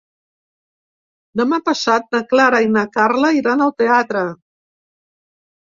Demà 1.43 1.59
passat 1.69 2.09
na 2.17 2.23
Clara 2.33 2.63
i 2.69 2.73
na 2.79 2.85
Carla 2.99 3.33
iran 3.43 3.65
al 3.69 3.79
teatre. 3.85 4.27